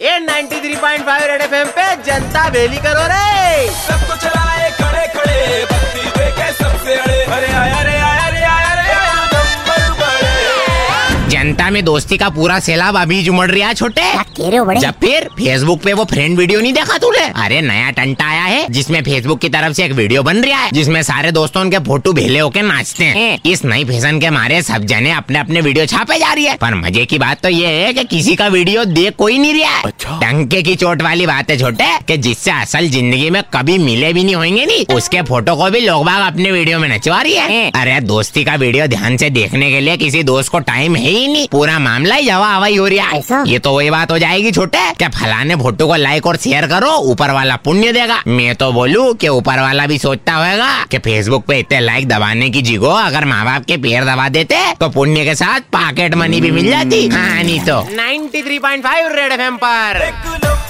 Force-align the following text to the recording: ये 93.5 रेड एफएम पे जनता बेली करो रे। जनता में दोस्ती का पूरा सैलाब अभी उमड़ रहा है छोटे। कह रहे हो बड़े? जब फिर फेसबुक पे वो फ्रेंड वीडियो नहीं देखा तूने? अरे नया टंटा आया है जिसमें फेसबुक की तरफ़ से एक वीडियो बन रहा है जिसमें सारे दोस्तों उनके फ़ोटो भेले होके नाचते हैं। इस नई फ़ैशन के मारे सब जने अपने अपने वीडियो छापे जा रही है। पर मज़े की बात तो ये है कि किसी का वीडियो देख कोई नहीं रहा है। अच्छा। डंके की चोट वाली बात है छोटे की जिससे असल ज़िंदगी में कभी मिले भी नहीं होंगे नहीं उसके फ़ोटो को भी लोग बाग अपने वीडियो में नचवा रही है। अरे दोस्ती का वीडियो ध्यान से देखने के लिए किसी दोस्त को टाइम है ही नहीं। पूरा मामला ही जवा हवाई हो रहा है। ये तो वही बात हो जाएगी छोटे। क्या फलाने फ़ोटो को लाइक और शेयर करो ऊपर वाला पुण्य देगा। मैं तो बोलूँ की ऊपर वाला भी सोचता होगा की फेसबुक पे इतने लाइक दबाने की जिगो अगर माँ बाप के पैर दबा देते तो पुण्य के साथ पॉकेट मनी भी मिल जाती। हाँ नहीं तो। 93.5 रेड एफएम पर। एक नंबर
ये 0.00 0.18
93.5 0.20 1.22
रेड 1.28 1.40
एफएम 1.42 1.68
पे 1.76 1.84
जनता 2.06 2.48
बेली 2.50 2.76
करो 2.84 3.06
रे। 3.12 3.97
जनता 11.68 11.74
में 11.74 11.84
दोस्ती 11.84 12.16
का 12.16 12.28
पूरा 12.30 12.58
सैलाब 12.60 12.96
अभी 12.96 13.28
उमड़ 13.28 13.50
रहा 13.50 13.68
है 13.68 13.74
छोटे। 13.74 14.02
कह 14.02 14.48
रहे 14.48 14.56
हो 14.56 14.64
बड़े? 14.64 14.80
जब 14.80 14.94
फिर 15.00 15.24
फेसबुक 15.38 15.80
पे 15.82 15.92
वो 15.92 16.04
फ्रेंड 16.04 16.36
वीडियो 16.38 16.60
नहीं 16.60 16.72
देखा 16.72 16.96
तूने? 16.98 17.24
अरे 17.36 17.60
नया 17.62 17.90
टंटा 17.90 18.26
आया 18.26 18.42
है 18.44 18.66
जिसमें 18.72 19.00
फेसबुक 19.04 19.40
की 19.40 19.48
तरफ़ 19.48 19.72
से 19.72 19.84
एक 19.84 19.92
वीडियो 19.92 20.22
बन 20.22 20.36
रहा 20.38 20.58
है 20.58 20.70
जिसमें 20.72 21.02
सारे 21.02 21.32
दोस्तों 21.32 21.62
उनके 21.62 21.78
फ़ोटो 21.88 22.12
भेले 22.12 22.38
होके 22.38 22.62
नाचते 22.62 23.04
हैं। 23.06 23.40
इस 23.46 23.64
नई 23.64 23.84
फ़ैशन 23.84 24.20
के 24.20 24.30
मारे 24.30 24.62
सब 24.62 24.84
जने 24.86 25.10
अपने 25.12 25.38
अपने 25.38 25.60
वीडियो 25.60 25.86
छापे 25.86 26.18
जा 26.18 26.32
रही 26.32 26.44
है। 26.44 26.56
पर 26.56 26.74
मज़े 26.76 27.04
की 27.04 27.18
बात 27.18 27.42
तो 27.42 27.48
ये 27.48 27.72
है 27.74 27.92
कि 27.92 28.04
किसी 28.06 28.36
का 28.36 28.46
वीडियो 28.48 28.84
देख 28.86 29.16
कोई 29.18 29.38
नहीं 29.38 29.54
रहा 29.54 29.70
है। 29.70 29.82
अच्छा। 29.84 30.18
डंके 30.20 30.62
की 30.62 30.74
चोट 30.76 31.02
वाली 31.02 31.26
बात 31.26 31.50
है 31.50 31.58
छोटे 31.58 31.90
की 32.08 32.16
जिससे 32.18 32.50
असल 32.52 32.88
ज़िंदगी 32.90 33.30
में 33.30 33.42
कभी 33.54 33.78
मिले 33.80 34.12
भी 34.12 34.24
नहीं 34.24 34.34
होंगे 34.36 34.64
नहीं 34.66 34.84
उसके 34.96 35.22
फ़ोटो 35.24 35.56
को 35.56 35.70
भी 35.70 35.80
लोग 35.80 36.04
बाग 36.06 36.26
अपने 36.26 36.50
वीडियो 36.52 36.78
में 36.78 36.88
नचवा 36.88 37.20
रही 37.22 37.34
है। 37.34 37.70
अरे 37.72 38.00
दोस्ती 38.08 38.44
का 38.44 38.54
वीडियो 38.56 38.86
ध्यान 38.88 39.16
से 39.16 39.30
देखने 39.30 39.70
के 39.70 39.80
लिए 39.80 39.96
किसी 39.98 40.22
दोस्त 40.24 40.50
को 40.52 40.58
टाइम 40.68 40.96
है 40.96 41.08
ही 41.08 41.26
नहीं। 41.28 41.46
पूरा 41.58 41.78
मामला 41.80 42.14
ही 42.14 42.26
जवा 42.26 42.48
हवाई 42.48 42.76
हो 42.76 42.86
रहा 42.88 43.06
है। 43.08 43.42
ये 43.48 43.58
तो 43.58 43.72
वही 43.72 43.90
बात 43.90 44.10
हो 44.10 44.18
जाएगी 44.18 44.50
छोटे। 44.52 44.78
क्या 44.98 45.08
फलाने 45.10 45.54
फ़ोटो 45.56 45.86
को 45.86 45.94
लाइक 45.96 46.26
और 46.26 46.36
शेयर 46.36 46.66
करो 46.66 46.90
ऊपर 47.10 47.30
वाला 47.30 47.56
पुण्य 47.64 47.92
देगा। 47.92 48.22
मैं 48.28 48.54
तो 48.56 48.70
बोलूँ 48.72 49.14
की 49.14 49.28
ऊपर 49.28 49.60
वाला 49.60 49.86
भी 49.86 49.98
सोचता 49.98 50.34
होगा 50.34 50.70
की 50.84 50.98
फेसबुक 50.98 51.46
पे 51.46 51.58
इतने 51.58 51.80
लाइक 51.80 52.08
दबाने 52.08 52.50
की 52.50 52.62
जिगो 52.62 52.90
अगर 52.90 53.24
माँ 53.24 53.44
बाप 53.44 53.64
के 53.64 53.76
पैर 53.76 54.04
दबा 54.04 54.28
देते 54.28 54.56
तो 54.80 54.88
पुण्य 54.90 55.24
के 55.24 55.34
साथ 55.34 55.60
पॉकेट 55.72 56.14
मनी 56.14 56.40
भी 56.40 56.50
मिल 56.50 56.70
जाती। 56.70 57.06
हाँ 57.08 57.42
नहीं 57.42 57.60
तो। 57.60 57.80
93.5 57.92 59.12
रेड 59.16 59.32
एफएम 59.32 59.56
पर। 59.56 60.02
एक 60.02 60.14
नंबर 60.26 60.67